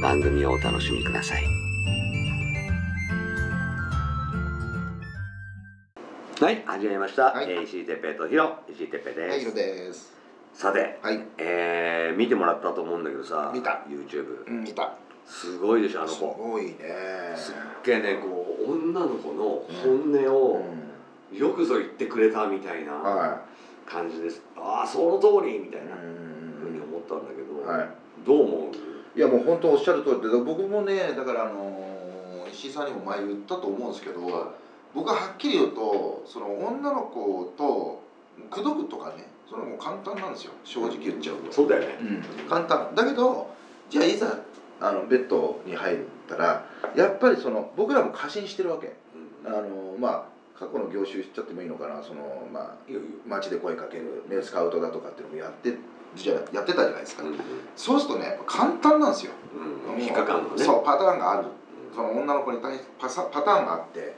[0.00, 1.44] 番組をお楽しみください。
[6.40, 7.32] はい、始まりました。
[7.32, 9.30] はいえー石井哲平とヒロ、石井哲平です。
[9.30, 10.12] はい、ヒロです。
[10.54, 14.46] さて、はい、えー、見てもらったと思うんだけどさ、見た YouTube。
[14.46, 14.94] うん、見た。
[15.26, 16.26] すごいでしょ、あのす子。
[16.26, 16.74] ごいね。
[17.36, 20.64] すっげえね、こう、女の子の本音を
[21.32, 23.42] うよくぞ言ってくれたみたいん、なは
[23.86, 24.42] 感じです。
[24.56, 25.82] ああ、その通りみたい。
[25.82, 27.88] いなふうにう思ったんだけど、ん、はい。
[28.26, 28.99] どう思う？
[29.16, 31.90] いや、もう本当おっしゃる通りで、僕もね、だから、あのー
[32.52, 34.52] 石井さんにも前言ったと思うんですけど。
[34.92, 38.02] 僕ははっきり言うと、その女の子と。
[38.50, 40.52] 口説くとかね、それはもう簡単なんですよ。
[40.64, 41.52] 正直言っちゃうと。
[41.52, 41.98] そうだよね。
[42.00, 43.50] うん、簡単だけど
[43.90, 44.38] じゃあいざ
[44.80, 46.64] あのベッドに入ったら
[46.96, 48.94] やっぱりその僕らも過信してるわけ
[49.44, 52.76] あのまあ過去の業種しちゃってもいいのかなそのまあ
[53.26, 55.74] 街で声かけるねスカウトだとかっていうのもやって
[56.14, 57.38] じゃやってたじゃないですか、うん
[57.76, 60.64] そうするとね簡単なんですよ、うん、引っかかんのね。
[60.64, 61.44] そうパターンがある。
[61.44, 61.60] うん
[61.94, 64.14] その女の子に対してパサパターンがあって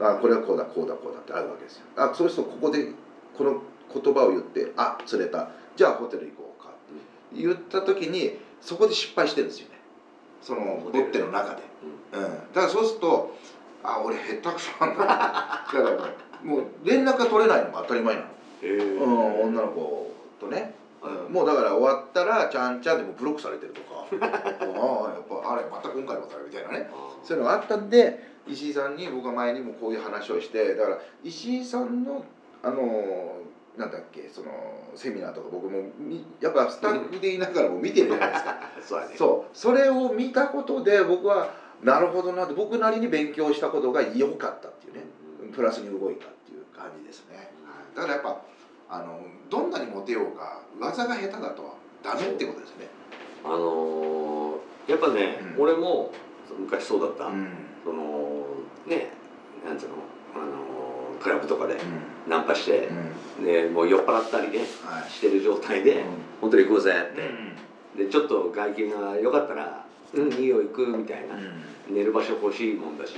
[0.00, 1.82] あこれはこうだこうだこうだってあるわけですよ。
[1.96, 2.92] あそうするとここで
[3.36, 3.62] この
[3.92, 5.50] 言葉を言ってあ釣れた。
[5.74, 6.70] じゃあホテル行こうか。
[6.70, 6.72] っ
[7.36, 9.74] て言った時にそこで失敗してるんですよね。
[10.40, 11.62] そのホテルボッテの中で、
[12.12, 13.34] うん、だからそうすると
[13.82, 15.04] あ俺下手くそなんだ。
[15.06, 16.12] だから
[16.44, 18.26] もう連絡が取れないのが当たり前なの、
[18.62, 20.74] うん、女の子とね。
[20.80, 20.85] うん
[21.30, 24.06] もうだから終わったらちゃんちゃんでもブロックされてるとか。
[24.20, 26.90] ああやっぱあれまた今回もだよみたいなね。
[27.22, 32.24] そういうのがあったんで石井さんに僕は前にもこういう話をしてだから石井さんの
[32.62, 33.42] あの
[33.76, 34.48] なんだっけその
[34.94, 38.56] セミナーとか僕もみやっぱスタッフでいながらも見てるじゃないですか。
[38.80, 39.14] そうだね。
[39.16, 39.56] そう。
[39.56, 41.50] それを見たことで僕は
[41.82, 45.04] なるほどなって僕なりに勉強したことが良かったっていうね。
[45.52, 47.50] プラスに動いたっていう感じですね。
[47.94, 48.40] だからやっぱ
[48.88, 49.20] あの
[49.50, 52.88] どんなにモテようが技が下手だとダメってことですね。
[53.44, 55.62] あのー、やっぱね、うん。
[55.62, 56.12] 俺も
[56.58, 57.26] 昔そうだった。
[57.26, 57.48] うん。
[57.84, 58.44] その
[58.86, 59.10] ね、
[59.64, 59.94] なんつうの、
[60.34, 61.78] あのークラブとかでう
[62.28, 62.88] ナンパして、
[63.40, 63.44] ん。
[63.44, 65.10] でもう酔っ払ったりねはい。
[65.10, 66.04] してる状態で、
[66.40, 67.22] 本当に行こうぜって、
[67.96, 69.84] でちょっと外見が良かったら
[70.14, 71.36] 「うんいいよ行く」みたいな、
[71.88, 73.16] 寝る場所欲しいもんだし、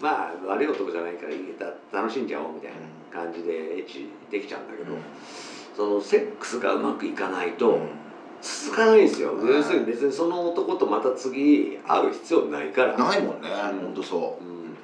[0.00, 2.72] まあ悪い男じゃないからいいた楽しんじゃおうみたい
[3.12, 4.96] な感じでエッチできちゃうんだけど、
[5.76, 7.78] そのセックスがうまくいかないと
[8.42, 13.78] 続かないんですよ、うん要するに別にその男とまた次会う必要ないから、ないもんねうん。
[13.80, 14.44] 本当そう。
[14.44, 14.74] ん。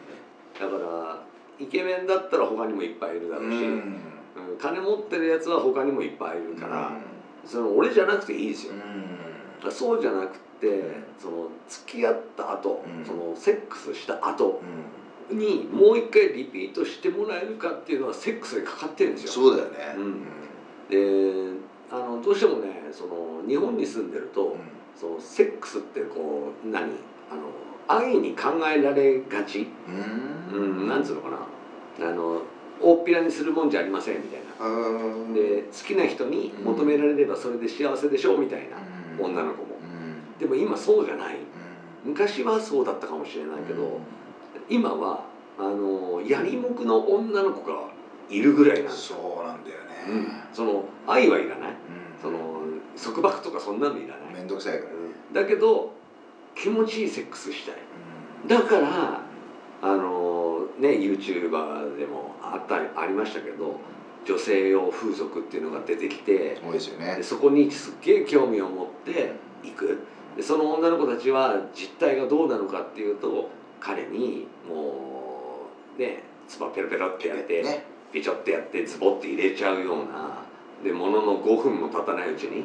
[0.59, 1.23] だから
[1.59, 4.01] イケメンだったら他にもいっぱいいるだうろうし、うん。
[4.59, 6.93] 金持ってるやつは他にもいっぱいいるから、
[7.47, 8.75] その俺じゃなくていいですよ、
[9.71, 10.83] そうじゃなくて
[11.19, 13.05] その付き合った後、うん。
[13.05, 14.61] そのセックスした後
[15.31, 19.33] にもう一回リピートしてもらえるかっていうのはセックスにかかってるんですよ。
[19.33, 19.95] そうだよね。
[19.97, 20.25] うん。
[20.89, 24.57] であのどうしてもねその日本に住んでると、
[24.95, 26.91] そのセックスってこう何？
[27.31, 27.43] あの
[27.89, 32.09] 安易に考えられがち、うん、なんつうのかな。
[32.09, 32.43] あの
[32.83, 34.67] 大っぴらにするもんじゃありませんみたいな。
[34.67, 38.77] うんで好きな人に求められればそれで幸せでしょうみたいな
[39.23, 39.71] 女の子も。
[40.39, 41.37] でも今そうじゃない。
[42.05, 44.01] 昔はそうだったかもしれないけど、
[44.71, 45.25] 今は
[45.59, 47.91] あのやりもくの女の子が
[48.31, 49.77] いるぐらいなんそうなんだよ
[50.09, 50.25] うん。
[50.25, 51.71] ねその愛はいらない。
[51.71, 51.77] うん。
[52.23, 52.61] その
[52.97, 54.35] 束縛とかそんなのいらない。
[54.35, 54.91] めんどくさいから。
[54.93, 54.97] ね
[55.33, 55.93] だけど
[56.55, 57.75] 気持ちいいセックスしたい。
[58.49, 59.21] だから
[59.83, 60.20] あの
[60.81, 63.79] ね YouTuber でもあったありましたけど
[64.25, 67.17] 女性用風俗っていうのが出てきて多いですよね。
[67.17, 69.33] でそこにすっげえ興味を持って
[69.63, 70.01] 行く。
[70.37, 73.49] でその女の子たちは実態がどうなのかっていうと
[73.81, 77.85] 彼にもうねつばペロペロってやって、ね。
[78.13, 80.43] ピチョってやってズボって入れちゃうような
[80.83, 82.65] でものの5分も経たないうちに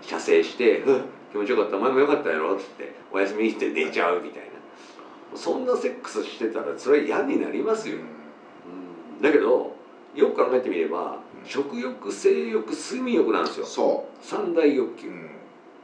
[0.00, 1.00] 射精して「ふっ
[1.32, 1.76] 気持ちよかった。
[1.76, 4.53] お前もよかったやろっつっておやすみって寝ちゃうみたいな
[5.34, 9.74] そんなセックスしてたらそれは嫌になりますよ、うん、だけど
[10.14, 13.66] よく考えてみれば食欲性欲睡眠欲なんですよ。
[13.66, 15.08] そ三大欲う、求。
[15.08, 15.30] うん。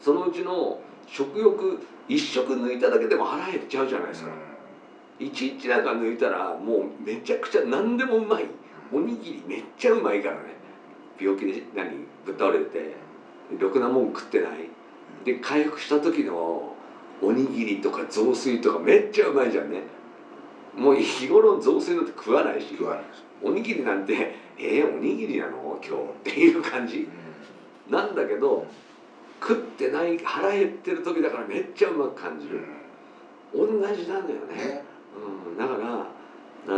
[0.00, 4.30] そのうちの食欲一食抜いただけでも腹減っちゃうじゃないですか、
[5.18, 8.46] 一日なんか抜いたらもうめちゃくちゃ何でもうまい。
[8.92, 10.40] おにぎりめっちゃうまいからね。
[11.20, 11.90] 病気で何
[12.24, 12.96] ぶっ倒れてて
[13.58, 14.50] ろくなもん食ってない。
[15.24, 16.74] で回復した時の
[17.22, 19.82] おにぎりとか雑炊とかめっちゃうまいじゃんね。
[20.74, 22.68] もう日頃雑炊なんて食わないし。
[22.70, 25.78] 食わないです、おにぎりなんてえー、おにぎりなの？
[25.82, 27.08] 今日っていう感じ。
[27.88, 28.66] なんだけど
[29.40, 32.64] 食ってない腹減ってる時だからめっちゃうまく感じる。
[33.54, 34.54] 同じなんだよね。
[34.56, 34.84] ね。
[35.48, 36.06] うん、だから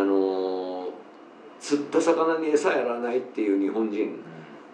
[0.00, 0.92] あのー
[1.60, 4.20] 釣った魚に餌やらないっていう日本人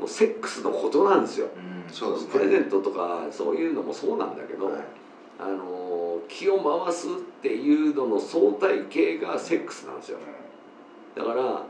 [0.00, 1.48] もうセックスのことなんですよ。
[1.54, 1.92] うん。
[1.92, 2.08] すね。
[2.32, 4.84] プレゼントとかそういうのもそうなんだけど、はい
[5.38, 5.98] あのー
[6.28, 10.18] 気を回すっていうのの相対形がセックスなんですよ。
[11.16, 11.62] だから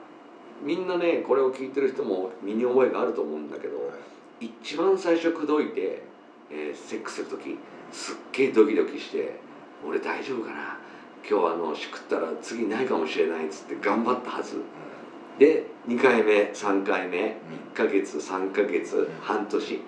[0.62, 3.76] みんなねこれを聞いてる人も身に覚えがあると思うんだけど
[4.41, 6.03] 一番最初口説いて、
[6.50, 7.59] えーセックスする時
[7.93, 9.38] すっげえドキドキして
[9.87, 10.79] 「俺大丈夫かな？
[11.29, 14.56] 今日あのしくったら次ないかもしれない」っつって頑張ったはず。
[15.38, 17.37] で2回目3回目
[17.73, 19.81] 1ヶ月3ヶ月半年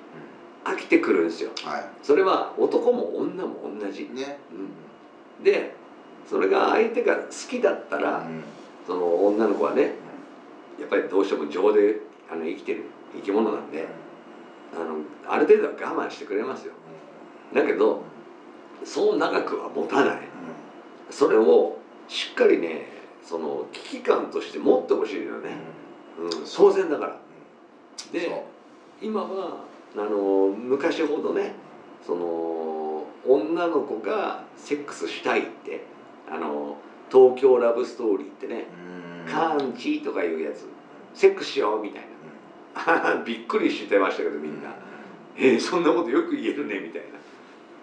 [0.64, 1.50] 飽きてくるんですよ。
[1.64, 4.04] はそれは男も女も同じ。
[4.04, 4.38] いね。
[5.38, 5.44] うん。
[5.44, 5.74] で
[6.28, 8.42] それが相手が好きだったらうん。
[8.86, 9.94] その女の子はね
[10.78, 12.84] やっぱりどうしても情であの生きてる
[13.14, 13.86] 生き物なんで
[14.74, 14.96] あの
[15.28, 16.72] ある程度は我慢してくれますよ。
[17.54, 18.02] だけど
[18.84, 20.20] そう長くは持たない。
[21.10, 21.76] それを
[22.08, 22.86] しっかりね
[23.22, 25.50] その危機感として持ってほしいのよね、
[26.18, 27.16] うん、当然だから。
[28.12, 28.44] で
[29.02, 29.64] 今は
[29.96, 31.54] あの昔ほどね
[32.06, 35.84] その女の子がセックスしたいって
[36.30, 36.76] あの
[37.10, 38.66] 東京ラブストーリーってね
[39.28, 40.66] 「カーンチ」とかいうやつ
[41.14, 42.10] セックスしようみたいな。
[43.26, 44.72] びっくりしてましたけどみんな
[45.36, 47.18] 「えー、そんなことよく言えるね」みたいな。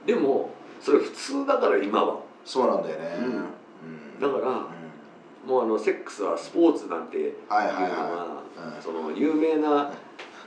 [0.06, 2.20] でもそれ普通だから今は。
[2.46, 3.18] そうなんだよね。
[3.20, 3.26] うん。
[3.26, 4.20] うん。
[4.22, 4.68] だから
[5.46, 8.44] もうあのセックスはスポーツなんていうのは
[8.82, 9.92] その有名な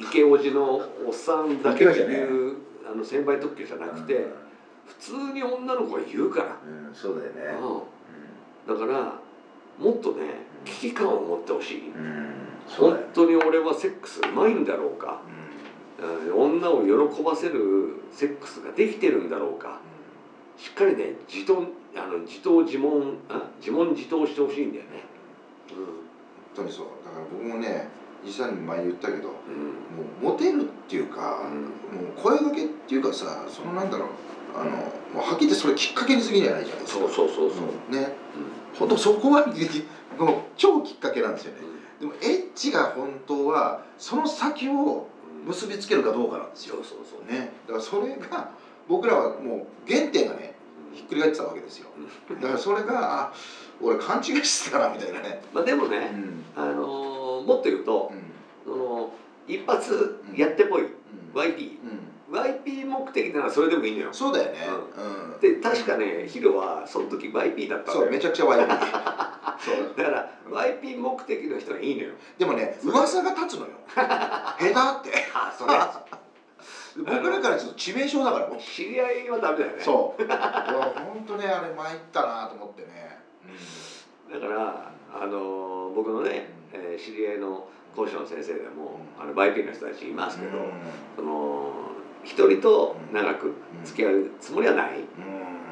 [0.00, 0.76] 池おじの
[1.06, 2.56] おっさんだけってう
[2.90, 4.26] あの先輩特許じゃなくて
[4.86, 7.58] 普通に女の子が言うから、うんうんそうだよね。
[8.68, 9.14] うん、だから
[9.78, 11.82] もっとね危機感を持ってほしい。
[12.68, 15.20] 本当に俺はセックスうまいんだろうか。
[15.98, 16.34] うん。
[16.34, 19.78] 女を喜ばせるセックスができてるんだろうか。
[20.56, 25.04] しっかりね自問あの自答自問あ自問自答してほしいんだよね。
[25.68, 25.78] 本
[26.56, 26.86] 当にそう。
[27.04, 27.88] だから僕もね
[28.24, 29.34] 実際に前言ったけども
[30.22, 30.30] うん。
[30.30, 31.60] うモテるっていうかうん。
[31.60, 34.08] もう声掛けっていうかさそのなんだろう
[34.54, 34.76] あのも
[35.14, 37.98] うはっきり言ってそれきっかけに過ぎじゃないじゃないですかそうそうそうそう、うん。
[38.00, 38.12] ね
[38.78, 39.46] 本当そこは
[40.18, 41.58] もう超きっかけなんですよね。
[42.00, 42.08] うん。
[42.10, 45.06] でもエッチが本当はその先を
[45.46, 46.76] 結びつけるかどうかなんですよ。
[46.76, 47.32] そうそうそう。
[47.32, 47.52] ね。
[47.66, 48.50] だからそれが
[48.88, 50.54] 僕らはもう原点がね
[50.92, 51.88] ひっくり返ってたわけですよ。
[52.40, 53.32] だからそれがあ
[53.80, 55.40] 俺勘違いしてたなみたいなね。
[55.52, 56.44] まあでもうね、ん。
[56.56, 57.09] あのー
[57.42, 58.72] もっと言うとうん。
[58.72, 59.12] その
[59.46, 60.90] 一発やってこい、うん。
[61.34, 61.78] YP
[62.30, 62.36] うん。
[62.36, 64.12] YP 目的ならそれでもいいのよ。
[64.12, 64.58] そうだよね。
[65.34, 65.40] うん。
[65.40, 69.94] で確かねヒロはその時 YP だったそうめちゃくちゃワイルドそう。
[69.96, 72.14] だから YP 目的の人がいいのよ。
[72.38, 73.72] でもね噂が立つのよ。
[73.94, 75.26] 下手って。
[75.34, 75.74] あそれ
[76.96, 78.48] 僕らからちょっと致命傷だから。
[78.48, 79.82] もう知り合いはダメだよね。
[79.82, 80.24] そう。
[80.26, 83.20] 本当ねあれ参ったなと思ってね。
[84.32, 90.52] だからあのー僕のね、えー知り合いの講師の先生でも、あの YP の人たちいますけど、
[91.16, 91.72] その
[92.22, 93.52] 一人と長く
[93.84, 95.00] 付き合うつもりはない、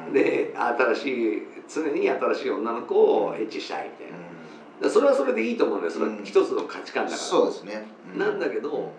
[0.07, 4.19] うん、で新しい常に新しい女の子をエッチしたいみたい
[4.81, 5.93] な、それはそれでいいと思うんだよ。
[5.93, 7.85] それは一つの価値観だから、そうですね。
[8.17, 8.91] なんだけど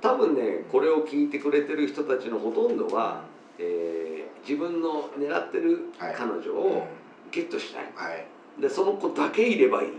[0.00, 3.22] 多分ねこれを聞いてくれてる人たちのほとんどは、
[3.58, 6.14] えー自分の狙ってるはい。
[6.14, 6.56] 彼女うん。
[6.56, 6.86] を
[7.30, 8.26] ゲットしたい、はい。
[8.60, 9.88] でその子だけいればいい。
[9.90, 9.92] っ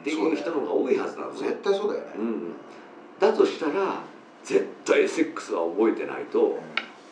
[0.00, 1.38] っていう人の方が多いはずなのね。
[1.38, 2.10] 絶対そうだよね。
[2.18, 2.52] うん、
[3.18, 4.02] だとしたら
[4.44, 6.58] 絶対セックスは覚えてないと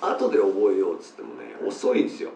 [0.03, 2.31] 後で覚えようっつってもね遅いんですよ。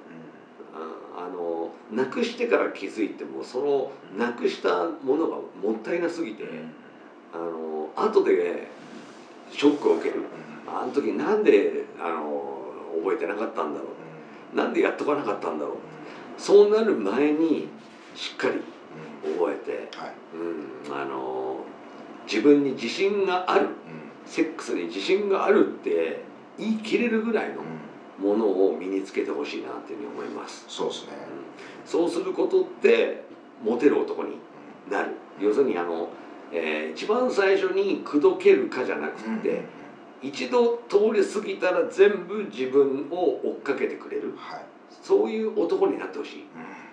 [0.74, 6.44] ああのなくしてから気づいてもそのなくしたものがもったいなすぎて
[7.34, 8.66] あの後で
[9.52, 10.22] ショックを受ける。
[10.66, 12.64] あの時なんであの
[13.02, 13.86] 覚えてなかったんだろ
[14.54, 14.56] う。
[14.56, 15.76] なんでやっとかなかったんだろう。
[16.38, 17.68] そうなる前に
[18.16, 18.60] しっかり
[19.38, 20.14] 覚えて、はい。
[20.34, 21.60] うん、あの
[22.26, 23.68] 自分に自信がある
[24.24, 26.22] セックスに自信があるって
[26.58, 27.62] 言い切れるぐらいの
[28.18, 31.12] ものを身につけてほしいなっていうふうに思います、そうですね。
[31.84, 31.88] うん。
[31.88, 33.22] そうすることって
[33.62, 34.38] モテる男に
[34.90, 35.10] なる。
[35.38, 36.08] 要するにあの、
[36.50, 39.62] えー一番最初に口説けるかじゃなくうんて、
[40.22, 44.32] 一度通り過ぎたら全部自分を追っかけてくれる。
[44.34, 44.64] はい、
[45.02, 46.46] そういう男になってほしい、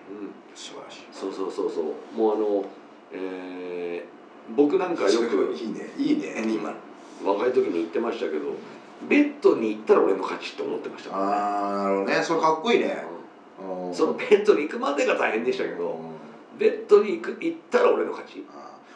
[0.09, 1.07] うん、うん、素晴らしい。
[1.11, 2.17] そうそうそうそう。
[2.17, 2.65] もうあの、
[3.11, 4.13] えー
[4.55, 5.89] 僕なんかよくいいね。
[5.97, 6.73] いいね今。
[7.23, 8.55] 若い時に言ってましたけど
[9.07, 11.15] ベッドに行ったら俺の勝ちって思ってました。
[11.15, 12.21] ああなるほどね。
[12.21, 13.05] それかっこいいね。
[13.87, 13.93] うん。
[13.93, 15.97] そのベッドに行くまでが大変でしたけど
[16.57, 18.45] ベッドに行く行ったら俺の勝ち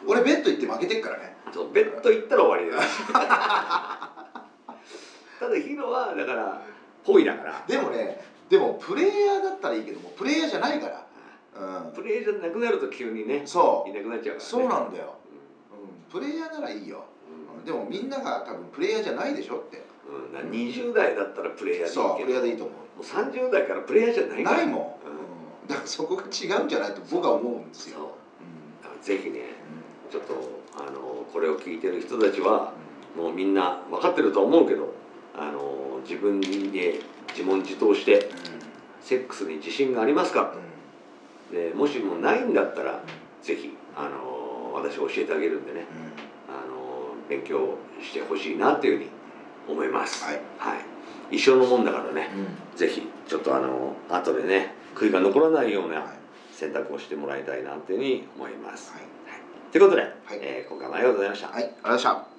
[0.06, 1.36] 俺ベッド行って負けてっからね。
[1.52, 3.06] そうベッド行ったら終わりです
[5.40, 6.62] ただヒロはだから
[7.04, 7.64] ポイだから。
[7.66, 11.04] でもねでもプレイヤーだったらいいけどもプレイヤーじゃないから。
[11.58, 14.38] うプレイじゃなくなると急にねんそいなくなっちゃうからね。
[14.38, 15.14] うそうなんだよ、
[15.72, 17.04] ううん、プレイヤーならいいよ。
[17.62, 17.64] ん。
[17.64, 19.82] でもみんなが多分プレイヤーじゃないでしょって。
[20.06, 20.32] うん。
[20.32, 24.56] な20代だったらプレイヤーでいいそうプレイヤーでいいと思もう30代からプレイヤーじゃなういから。
[24.58, 28.12] ないもん、ううん、だからそこが違うんじゃないと僕は思うんですよ、
[28.82, 29.40] だからぜひね
[30.06, 30.10] うん。
[30.10, 30.34] ちょっと
[30.76, 32.72] あのこれを聞いてる人たちは
[33.16, 34.94] もうみんな分かってると思うけど
[35.34, 35.60] あの
[36.02, 37.00] 自分で
[37.30, 38.30] 自問自答して
[39.00, 40.54] セックスに自信がありますか？
[41.52, 43.00] でもしもないんだったら
[43.42, 45.84] ぜひあの私教えてあげるんでね
[46.48, 49.10] あの勉強してほしいなっていうふうに
[49.68, 50.24] 思います。
[50.24, 50.76] はい、は
[51.30, 52.28] い、一生のもんだからね
[52.76, 55.96] ぜひちょっとあの後でね悔いが残らないようはい。
[55.96, 56.12] な
[56.52, 59.02] 選択をしてもらいたいなっていうふうに思います、はい。
[59.70, 60.12] ということで、はい。
[60.42, 61.48] えー今回もありがとうございました。
[61.48, 62.37] はい、ありがとうございました